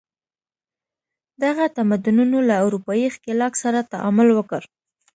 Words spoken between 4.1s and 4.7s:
وکړ.